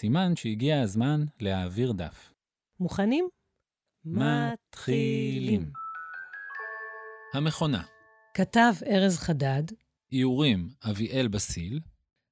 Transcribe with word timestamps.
סימן 0.00 0.36
שהגיע 0.36 0.80
הזמן 0.80 1.24
להעביר 1.40 1.92
דף. 1.92 2.34
מוכנים? 2.80 3.28
מתחילים. 4.04 5.72
המכונה, 7.34 7.82
כתב 8.34 8.72
ארז 8.86 9.18
חדד, 9.18 9.62
איורים 10.12 10.68
אביאל 10.90 11.28
בסיל, 11.28 11.80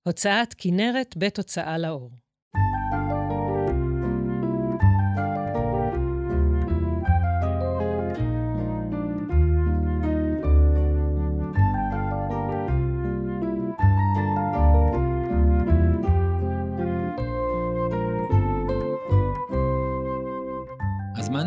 הוצאת 0.07 0.55
כנרת 0.59 1.17
בית 1.17 1.39
הוצאה 1.39 1.79
לאור. 1.79 2.11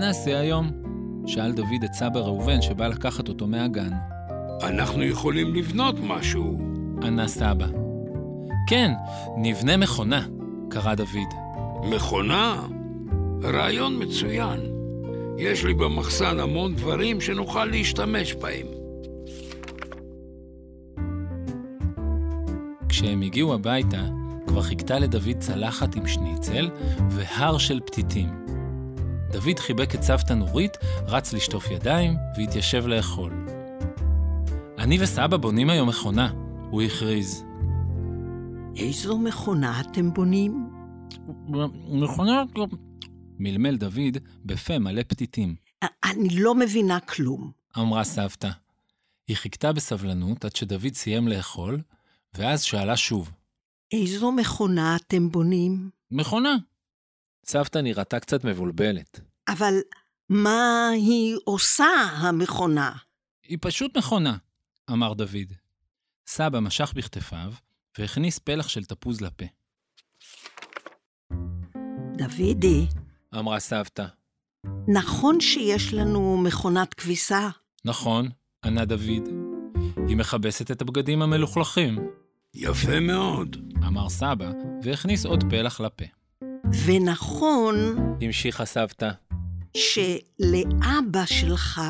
נעשה 0.09 0.39
היום? 0.39 0.71
שאל 1.27 1.51
דוד 1.51 1.83
את 1.85 1.93
סבא 1.93 2.19
ראובן 2.19 2.61
שבא 2.61 2.87
לקחת 2.87 3.27
אותו 3.27 3.47
מהגן. 3.47 3.91
אנחנו 4.63 5.03
יכולים 5.03 5.55
לבנות 5.55 5.95
משהו. 6.03 6.59
ענה 7.03 7.27
סבא. 7.27 7.67
כן, 8.67 8.91
נבנה 9.37 9.77
מכונה, 9.77 10.27
קרא 10.69 10.95
דוד. 10.95 11.29
מכונה? 11.83 12.61
רעיון 13.43 14.03
מצוין. 14.03 14.59
יש 15.37 15.65
לי 15.65 15.73
במחסן 15.73 16.39
המון 16.39 16.75
דברים 16.75 17.21
שנוכל 17.21 17.65
להשתמש 17.65 18.33
בהם. 18.33 18.67
כשהם 22.89 23.21
הגיעו 23.21 23.53
הביתה, 23.53 24.01
כבר 24.47 24.61
חיכתה 24.61 24.99
לדוד 24.99 25.37
צלחת 25.39 25.95
עם 25.95 26.07
שניצל 26.07 26.69
והר 27.09 27.57
של 27.57 27.79
פתיתים. 27.79 28.48
דוד 29.31 29.59
חיבק 29.59 29.95
את 29.95 30.03
סבתא 30.03 30.33
נורית, 30.33 30.77
רץ 31.07 31.33
לשטוף 31.33 31.71
ידיים 31.71 32.13
והתיישב 32.37 32.87
לאכול. 32.87 33.45
אני 34.77 34.97
וסבא 35.01 35.37
בונים 35.37 35.69
היום 35.69 35.89
מכונה, 35.89 36.31
הוא 36.69 36.81
הכריז. 36.81 37.43
איזו 38.75 39.17
מכונה 39.17 39.81
אתם 39.81 40.13
בונים? 40.13 40.69
מכונה... 41.87 42.43
מלמל 43.39 43.77
דוד 43.77 44.17
בפה 44.45 44.79
מלא 44.79 45.01
פתיתים, 45.07 45.55
אני 46.03 46.29
לא 46.29 46.55
מבינה 46.55 46.99
כלום. 46.99 47.51
אמרה 47.77 48.03
סבתא. 48.03 48.49
היא 49.27 49.37
חיכתה 49.37 49.73
בסבלנות 49.73 50.45
עד 50.45 50.55
שדוד 50.55 50.93
סיים 50.93 51.27
לאכול, 51.27 51.81
ואז 52.37 52.61
שאלה 52.61 52.97
שוב, 52.97 53.31
איזו 53.91 54.31
מכונה 54.31 54.95
אתם 54.95 55.29
בונים? 55.29 55.89
מכונה. 56.11 56.55
סבתא 57.51 57.77
נראתה 57.77 58.19
קצת 58.19 58.43
מבולבלת. 58.43 59.19
אבל 59.47 59.73
מה 60.29 60.89
היא 60.93 61.37
עושה, 61.43 61.85
המכונה? 62.11 62.91
היא 63.43 63.57
פשוט 63.61 63.97
מכונה, 63.97 64.37
אמר 64.91 65.13
דוד. 65.13 65.53
סבא 66.27 66.59
משך 66.59 66.93
בכתפיו 66.95 67.53
והכניס 67.97 68.39
פלח 68.39 68.67
של 68.67 68.85
תפוז 68.85 69.21
לפה. 69.21 69.45
דוידי, 72.17 72.87
אמרה 73.39 73.59
סבתא. 73.59 74.05
נכון 74.87 75.41
שיש 75.41 75.93
לנו 75.93 76.37
מכונת 76.37 76.93
כביסה, 76.93 77.49
נכון, 77.85 78.29
ענה 78.65 78.85
דוד. 78.85 79.27
היא 80.07 80.17
מכבסת 80.17 80.71
את 80.71 80.81
הבגדים 80.81 81.21
המלוכלכים, 81.21 81.99
יפה 82.53 82.99
מאוד. 82.99 83.57
אמר 83.87 84.09
סבא, 84.09 84.51
והכניס 84.83 85.25
עוד 85.25 85.43
פלח 85.49 85.81
לפה. 85.81 86.18
ונכון 86.85 87.75
המשיכה 88.21 88.65
סבתא. 88.65 89.09
שלאבא 89.77 91.25
שלך 91.25 91.81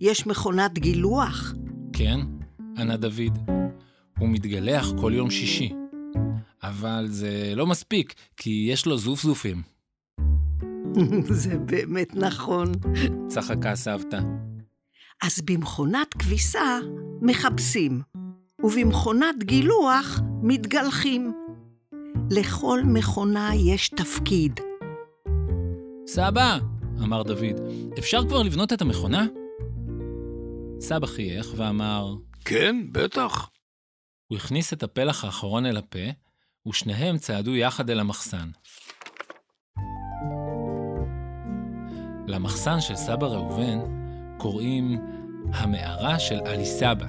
יש 0.00 0.26
מכונת 0.26 0.78
גילוח. 0.78 1.54
כן, 1.92 2.20
ענה 2.76 2.96
דוד. 2.96 3.38
הוא 4.18 4.28
מתגלח 4.28 4.92
כל 5.00 5.12
יום 5.14 5.30
שישי. 5.30 5.72
אבל 6.62 7.06
זה 7.08 7.52
לא 7.56 7.66
מספיק, 7.66 8.14
כי 8.36 8.68
יש 8.72 8.86
לו 8.86 8.98
זופזופים. 8.98 9.62
זה 11.42 11.58
באמת 11.58 12.14
נכון. 12.14 12.72
צחקה 13.28 13.76
סבתא. 13.76 14.20
אז 15.22 15.40
במכונת 15.44 16.14
כביסה 16.14 16.78
מכבסים, 17.22 18.00
ובמכונת 18.64 19.44
גילוח 19.44 20.20
מתגלחים. 20.42 21.32
לכל 22.30 22.80
מכונה 22.84 23.50
יש 23.54 23.88
תפקיד. 23.88 24.60
סבא, 26.06 26.58
אמר 27.02 27.22
דוד, 27.22 27.60
אפשר 27.98 28.28
כבר 28.28 28.42
לבנות 28.42 28.72
את 28.72 28.82
המכונה? 28.82 29.26
סבא 30.80 31.06
חייך 31.06 31.46
ואמר, 31.56 32.14
כן, 32.44 32.76
בטח. 32.92 33.50
הוא 34.26 34.38
הכניס 34.38 34.72
את 34.72 34.82
הפלח 34.82 35.24
האחרון 35.24 35.66
אל 35.66 35.76
הפה, 35.76 35.98
ושניהם 36.68 37.18
צעדו 37.18 37.56
יחד 37.56 37.90
אל 37.90 38.00
המחסן. 38.00 38.50
למחסן 42.26 42.80
של 42.80 42.96
סבא 42.96 43.26
ראובן 43.26 43.78
קוראים 44.38 44.98
המערה 45.52 46.18
של 46.18 46.38
עלי 46.44 46.66
סבא. 46.66 47.06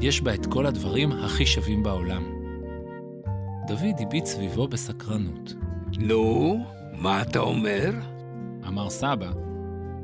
יש 0.00 0.20
בה 0.20 0.34
את 0.34 0.46
כל 0.46 0.66
הדברים 0.66 1.12
הכי 1.12 1.46
שווים 1.46 1.82
בעולם. 1.82 2.39
דוד 3.70 4.00
הביט 4.00 4.24
סביבו 4.24 4.68
בסקרנות. 4.68 5.54
נו, 5.98 6.58
מה 6.92 7.22
אתה 7.22 7.38
אומר? 7.38 7.90
אמר 8.66 8.90
סבא, 8.90 9.32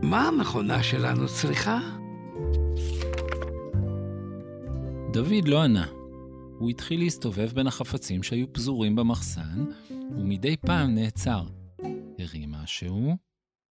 מה 0.03 0.29
המכונה 0.29 0.83
שלנו 0.83 1.29
צריכה? 1.29 1.81
דוד 5.13 5.49
לא 5.49 5.63
ענה. 5.63 5.87
הוא 6.59 6.71
התחיל 6.71 7.01
להסתובב 7.01 7.51
בין 7.55 7.67
החפצים 7.67 8.23
שהיו 8.23 8.53
פזורים 8.53 8.97
במחסן, 8.97 9.65
ומדי 9.91 10.57
פעם 10.57 10.95
נעצר. 10.95 11.45
הרים 12.19 12.51
משהו, 12.51 13.17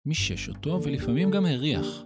מישש 0.06 0.48
אותו 0.48 0.82
ולפעמים 0.82 1.30
גם 1.30 1.46
הריח. 1.46 2.02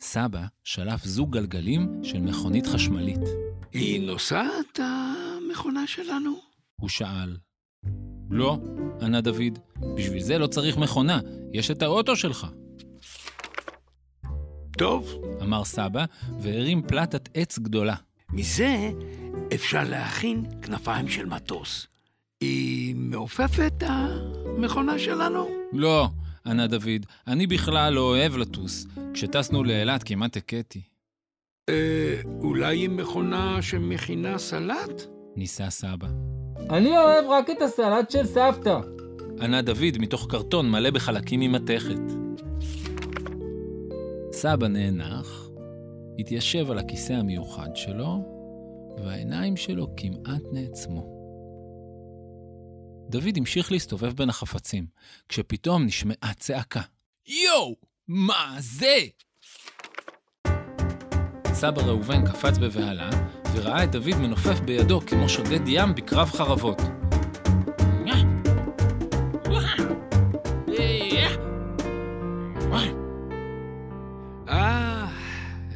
סבא 0.00 0.44
שלף 0.64 1.04
זוג 1.04 1.32
גלגלים 1.32 2.00
של 2.02 2.20
מכונית 2.20 2.66
חשמלית. 2.66 3.20
היא 3.72 4.06
נוסעת, 4.06 4.80
המכונה 5.54 5.86
שלנו? 5.86 6.36
הוא 6.80 6.88
שאל. 6.88 7.36
לא, 8.30 8.58
ענה 9.02 9.20
דוד, 9.20 9.58
בשביל 9.96 10.22
זה 10.22 10.38
לא 10.38 10.46
צריך 10.46 10.76
מכונה, 10.76 11.20
יש 11.52 11.70
את 11.70 11.82
האוטו 11.82 12.16
שלך. 12.16 12.46
טוב, 14.78 15.14
אמר 15.42 15.64
סבא, 15.64 16.04
והרים 16.40 16.82
פלטת 16.82 17.28
עץ 17.34 17.58
גדולה. 17.58 17.94
מזה 18.32 18.90
אפשר 19.54 19.84
להכין 19.84 20.44
כנפיים 20.62 21.08
של 21.08 21.26
מטוס. 21.26 21.86
היא 22.40 22.94
מעופפת, 22.96 23.82
המכונה 23.86 24.98
שלנו? 24.98 25.48
לא, 25.72 26.08
ענה 26.46 26.66
דוד, 26.66 27.06
אני 27.26 27.46
בכלל 27.46 27.92
לא 27.92 28.00
אוהב 28.00 28.36
לטוס. 28.36 28.86
כשטסנו 29.14 29.64
לאילת 29.64 30.02
כמעט 30.02 30.36
הכיתי. 30.36 30.82
אה, 31.68 32.20
אולי 32.40 32.78
היא 32.78 32.90
מכונה 32.90 33.62
שמכינה 33.62 34.38
סלט? 34.38 35.13
ניסה 35.36 35.70
סבא. 35.70 36.08
אני 36.70 36.98
אוהב 36.98 37.24
רק 37.28 37.50
את 37.50 37.62
הסלט 37.62 38.10
של 38.10 38.26
סבתא. 38.26 38.78
ענה 39.40 39.62
דוד 39.62 39.98
מתוך 39.98 40.26
קרטון 40.30 40.70
מלא 40.70 40.90
בחלקים 40.90 41.40
ממתכת. 41.40 42.00
סבא 44.32 44.68
נאנח, 44.68 45.48
התיישב 46.18 46.70
על 46.70 46.78
הכיסא 46.78 47.12
המיוחד 47.12 47.76
שלו, 47.76 48.24
והעיניים 48.98 49.56
שלו 49.56 49.86
כמעט 49.96 50.42
נעצמו. 50.52 51.14
דוד 53.08 53.36
המשיך 53.36 53.72
להסתובב 53.72 54.12
בין 54.12 54.28
החפצים, 54.28 54.86
כשפתאום 55.28 55.84
נשמעה 55.84 56.34
צעקה. 56.38 56.80
יואו! 57.26 57.76
מה 58.08 58.56
זה? 58.58 58.96
סבא 61.52 61.82
ראובן 61.82 62.26
קפץ 62.26 62.58
בבהלה, 62.58 63.10
וראה 63.54 63.84
את 63.84 63.90
דוד 63.90 64.16
מנופף 64.20 64.60
בידו 64.60 65.00
כמו 65.06 65.28
שודד 65.28 65.60
ים 65.66 65.94
בקרב 65.94 66.30
חרבות. 66.30 66.82
אה, 74.48 75.06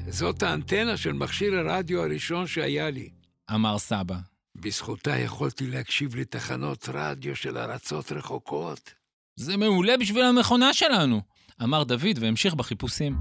זאת 0.09 0.43
האנטנה 0.43 0.97
של 0.97 1.13
מכשיר 1.13 1.55
הרדיו 1.55 2.03
הראשון 2.03 2.47
שהיה 2.47 2.91
לי. 2.91 3.11
אמר 3.55 3.79
סבא. 3.79 4.17
בזכותה 4.55 5.17
יכולתי 5.17 5.67
להקשיב 5.67 6.17
לתחנות 6.17 6.89
רדיו 6.93 7.37
של 7.37 7.59
ארצות 7.59 8.13
רחוקות. 8.13 8.91
זה 9.37 9.57
מעולה 9.57 9.97
בשביל 9.97 10.25
המכונה 10.25 10.75
שלנו, 10.75 11.21
אמר 11.63 11.85
דוד 11.85 12.19
והמשיך 12.21 12.55
בחיפושים. 12.55 13.17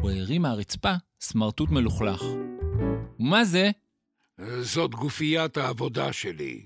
הוא 0.00 0.10
הרים 0.10 0.42
מהרצפה 0.42 0.92
סמרטוט 1.20 1.70
מלוכלך. 1.70 2.22
מה 3.18 3.44
זה? 3.44 3.70
זאת 4.60 4.94
גופיית 4.94 5.56
העבודה 5.56 6.12
שלי. 6.12 6.64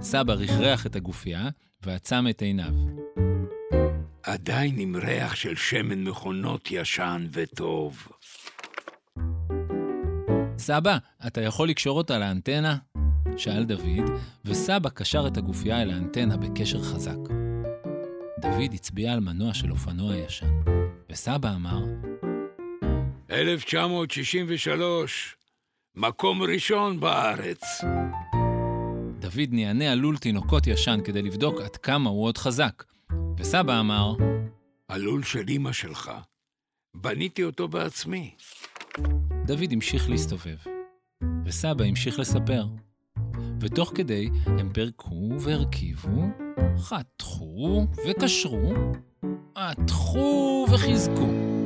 סבא 0.00 0.32
רכרח 0.32 0.86
את 0.86 0.96
הגופייה 0.96 1.48
ועצם 1.82 2.26
את 2.30 2.42
עיניו. 2.42 2.72
עדיין 4.22 4.78
עם 4.78 4.96
ריח 4.96 5.34
של 5.34 5.56
שמן 5.56 6.04
מכונות 6.04 6.68
ישן 6.70 7.26
וטוב. 7.32 8.08
סבא, 10.58 10.98
אתה 11.26 11.40
יכול 11.40 11.68
לקשור 11.68 11.98
אותה 11.98 12.18
לאנטנה? 12.18 12.76
שאל 13.36 13.64
דוד, 13.64 14.10
וסבא 14.44 14.88
קשר 14.88 15.26
את 15.26 15.36
הגופייה 15.36 15.82
אל 15.82 15.90
האנטנה 15.90 16.36
בקשר 16.36 16.82
חזק. 16.82 17.18
דוד 18.40 18.74
הצביע 18.74 19.12
על 19.12 19.20
מנוע 19.20 19.54
של 19.54 19.70
אופנוע 19.70 20.16
ישן, 20.16 20.60
וסבא 21.10 21.54
אמר, 21.54 21.84
1963, 23.30 25.36
מקום 25.96 26.42
ראשון 26.42 27.00
בארץ. 27.00 27.62
דוד 29.18 29.48
נענה 29.50 29.92
על 29.92 29.98
לול 29.98 30.16
תינוקות 30.16 30.66
ישן 30.66 31.00
כדי 31.04 31.22
לבדוק 31.22 31.60
עד 31.60 31.76
כמה 31.76 32.10
הוא 32.10 32.24
עוד 32.24 32.38
חזק, 32.38 32.84
וסבא 33.38 33.80
אמר, 33.80 34.12
הלול 34.88 35.22
של 35.22 35.44
אמא 35.48 35.72
שלך. 35.72 36.10
בניתי 36.96 37.44
אותו 37.44 37.68
בעצמי. 37.68 38.34
דוד 39.46 39.72
המשיך 39.72 40.10
להסתובב, 40.10 40.56
וסבא 41.44 41.84
המשיך 41.84 42.18
לספר. 42.18 42.64
ותוך 43.60 43.92
כדי 43.94 44.28
הם 44.46 44.72
פירקו 44.72 45.40
והרכיבו, 45.40 46.22
חתכו 46.78 47.86
וקשרו, 48.08 48.72
עטחו 49.54 50.66
וחיזקו, 50.70 51.57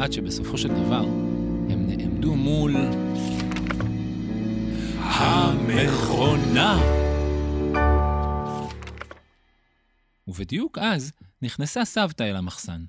עד 0.00 0.12
שבסופו 0.12 0.58
של 0.58 0.68
דבר 0.68 1.04
הם 1.70 1.86
נעמדו 1.86 2.34
מול... 2.34 2.76
המכונה! 4.98 6.78
ובדיוק 10.28 10.78
אז 10.78 11.12
נכנסה 11.42 11.84
סבתא 11.84 12.22
אל 12.22 12.36
המחסן. 12.36 12.84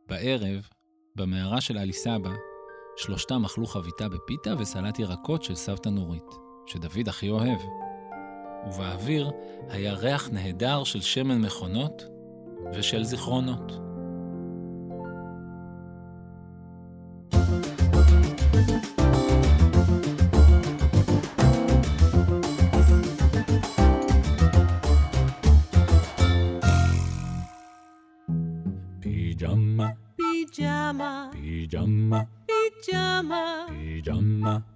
בערב, 0.09 0.69
במערה 1.17 1.61
של 1.61 1.79
עלי 1.79 1.93
סבא, 1.93 2.31
שלושתם 2.97 3.45
אכלו 3.45 3.67
חביתה 3.67 4.09
בפיתה 4.09 4.55
וסלט 4.59 4.99
ירקות 4.99 5.45
של 5.45 5.55
סבתא 5.55 5.89
נורית, 5.89 6.31
שדוד 6.67 7.09
הכי 7.09 7.29
אוהב. 7.29 7.82
ובאוויר 8.67 9.31
היה 9.69 9.95
ריח 9.95 10.29
נהדר 10.33 10.85
של 10.85 11.01
שמן 11.01 11.41
מכונות 11.41 12.05
ושל 12.73 13.05
זיכרונות. 13.05 13.73
פיג'מה, 29.01 29.89
Pajama, 30.21 31.31
פיג'מה, 31.33 32.21
pajama, 32.49 33.69
פיג'מה. 33.69 34.72